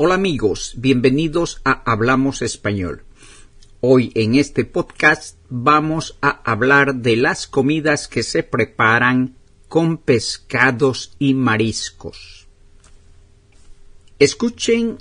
Hola 0.00 0.14
amigos, 0.14 0.74
bienvenidos 0.76 1.60
a 1.64 1.82
Hablamos 1.84 2.40
Español. 2.40 3.02
Hoy 3.80 4.12
en 4.14 4.36
este 4.36 4.64
podcast 4.64 5.36
vamos 5.50 6.16
a 6.22 6.40
hablar 6.48 6.94
de 6.94 7.16
las 7.16 7.48
comidas 7.48 8.06
que 8.06 8.22
se 8.22 8.44
preparan 8.44 9.34
con 9.66 9.98
pescados 9.98 11.16
y 11.18 11.34
mariscos. 11.34 12.46
Escuchen 14.20 14.98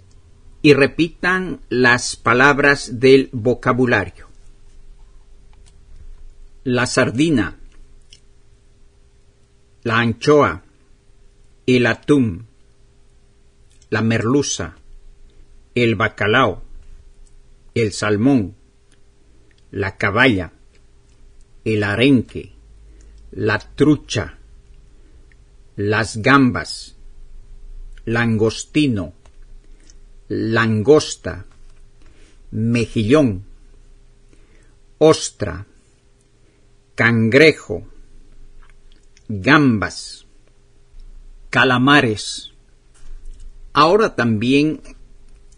y 0.63 0.73
repitan 0.73 1.61
las 1.69 2.15
palabras 2.15 2.99
del 2.99 3.29
vocabulario. 3.31 4.27
La 6.63 6.87
sardina, 6.87 7.55
la 9.83 9.99
anchoa, 9.99 10.63
el 11.67 11.85
atún, 11.85 12.47
la 13.91 14.01
merluza, 14.01 14.75
el 15.83 15.95
bacalao, 15.95 16.63
el 17.75 17.93
salmón, 17.93 18.55
la 19.69 19.95
caballa, 19.97 20.53
el 21.65 21.83
arenque, 21.83 22.53
la 23.31 23.59
trucha, 23.59 24.39
las 25.75 26.17
gambas, 26.17 26.95
langostino, 28.05 29.13
langosta, 30.27 31.45
mejillón, 32.49 33.45
ostra, 34.97 35.67
cangrejo, 36.95 37.87
gambas, 39.27 40.25
calamares. 41.51 42.51
Ahora 43.73 44.15
también 44.15 44.81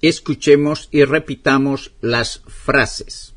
escuchemos 0.01 0.87
y 0.91 1.03
repitamos 1.03 1.93
las 2.01 2.41
frases. 2.47 3.33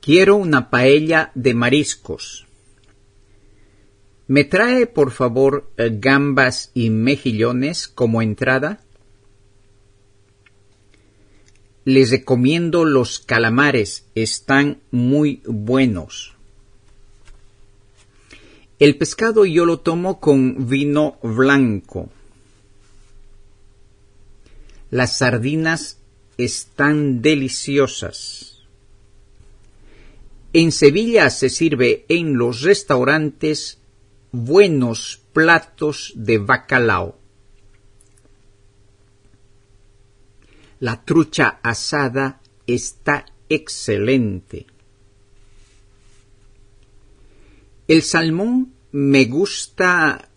Quiero 0.00 0.36
una 0.36 0.68
paella 0.70 1.32
de 1.34 1.54
mariscos. 1.54 2.46
¿Me 4.26 4.44
trae, 4.44 4.86
por 4.86 5.10
favor, 5.10 5.70
eh, 5.76 5.90
gambas 5.92 6.70
y 6.74 6.90
mejillones 6.90 7.88
como 7.88 8.22
entrada? 8.22 8.80
Les 11.84 12.10
recomiendo 12.10 12.86
los 12.86 13.18
calamares, 13.18 14.06
están 14.14 14.80
muy 14.90 15.42
buenos. 15.44 16.34
El 18.78 18.96
pescado 18.96 19.44
yo 19.44 19.66
lo 19.66 19.80
tomo 19.80 20.20
con 20.20 20.68
vino 20.68 21.18
blanco. 21.22 22.10
Las 24.94 25.16
sardinas 25.16 25.98
están 26.38 27.20
deliciosas. 27.20 28.62
En 30.52 30.70
Sevilla 30.70 31.30
se 31.30 31.50
sirve 31.50 32.04
en 32.08 32.38
los 32.38 32.62
restaurantes 32.62 33.80
buenos 34.30 35.20
platos 35.32 36.12
de 36.14 36.38
bacalao. 36.38 37.18
La 40.78 41.04
trucha 41.04 41.58
asada 41.64 42.40
está 42.68 43.26
excelente. 43.48 44.66
El 47.88 48.02
salmón 48.02 48.74
me 48.92 49.24
gusta 49.24 50.28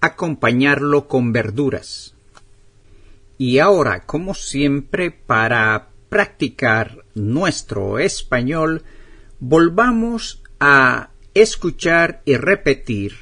acompañarlo 0.00 1.08
con 1.08 1.32
verduras. 1.32 2.15
Y 3.38 3.58
ahora, 3.58 4.06
como 4.06 4.34
siempre, 4.34 5.10
para 5.10 5.88
practicar 6.08 7.04
nuestro 7.14 7.98
español, 7.98 8.84
volvamos 9.40 10.42
a 10.58 11.10
escuchar 11.34 12.22
y 12.24 12.36
repetir 12.36 13.14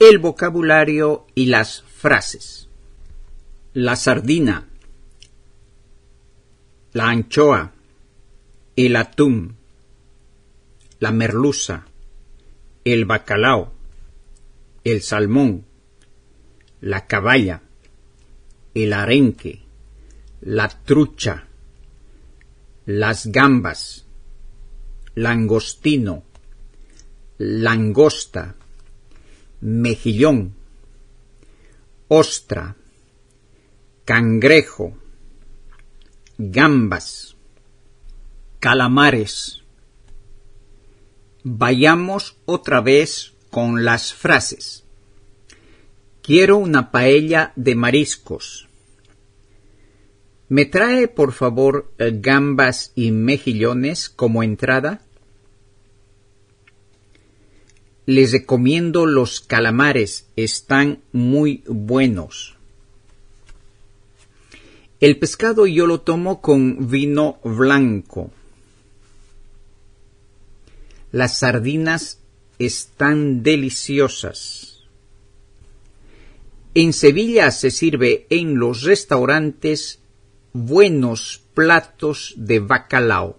el 0.00 0.18
vocabulario 0.18 1.26
y 1.34 1.46
las 1.46 1.82
frases. 1.82 2.68
La 3.74 3.94
sardina, 3.96 4.68
la 6.92 7.10
anchoa, 7.10 7.72
el 8.74 8.96
atún, 8.96 9.56
la 10.98 11.12
merluza, 11.12 11.86
el 12.84 13.04
bacalao, 13.04 13.72
el 14.84 15.02
salmón, 15.02 15.64
la 16.80 17.06
caballa, 17.06 17.62
el 18.84 18.92
arenque, 18.92 19.62
la 20.40 20.68
trucha, 20.68 21.48
las 22.86 23.26
gambas, 23.26 24.06
langostino, 25.14 26.22
langosta, 27.38 28.54
mejillón, 29.60 30.54
ostra, 32.08 32.76
cangrejo, 34.04 34.96
gambas, 36.38 37.36
calamares. 38.60 39.62
Vayamos 41.42 42.36
otra 42.44 42.80
vez 42.80 43.32
con 43.50 43.84
las 43.84 44.12
frases. 44.14 44.84
Quiero 46.22 46.58
una 46.58 46.90
paella 46.90 47.52
de 47.56 47.74
mariscos. 47.74 48.67
¿Me 50.48 50.64
trae, 50.64 51.08
por 51.08 51.32
favor, 51.32 51.92
eh, 51.98 52.10
gambas 52.14 52.92
y 52.94 53.10
mejillones 53.10 54.08
como 54.08 54.42
entrada? 54.42 55.02
Les 58.06 58.32
recomiendo 58.32 59.04
los 59.04 59.42
calamares, 59.42 60.26
están 60.36 61.02
muy 61.12 61.62
buenos. 61.66 62.56
El 65.00 65.18
pescado 65.18 65.66
yo 65.66 65.86
lo 65.86 66.00
tomo 66.00 66.40
con 66.40 66.88
vino 66.88 67.38
blanco. 67.44 68.30
Las 71.12 71.40
sardinas 71.40 72.20
están 72.58 73.42
deliciosas. 73.42 74.84
En 76.74 76.94
Sevilla 76.94 77.50
se 77.50 77.70
sirve 77.70 78.26
en 78.30 78.58
los 78.58 78.82
restaurantes 78.82 80.00
buenos 80.66 81.42
platos 81.54 82.34
de 82.36 82.58
bacalao. 82.58 83.38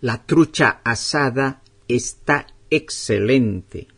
La 0.00 0.24
trucha 0.24 0.80
asada 0.84 1.62
está 1.88 2.46
excelente. 2.70 3.88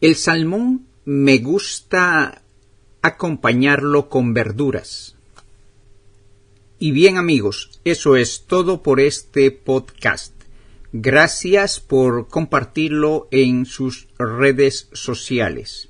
El 0.00 0.16
salmón 0.16 0.86
me 1.04 1.38
gusta 1.38 2.42
acompañarlo 3.02 4.08
con 4.08 4.34
verduras. 4.34 5.16
Y 6.78 6.92
bien 6.92 7.16
amigos, 7.18 7.80
eso 7.84 8.16
es 8.16 8.46
todo 8.46 8.82
por 8.82 9.00
este 9.00 9.50
podcast. 9.50 10.32
Gracias 10.92 11.78
por 11.78 12.26
compartirlo 12.28 13.28
en 13.30 13.66
sus 13.66 14.08
redes 14.18 14.88
sociales. 14.92 15.89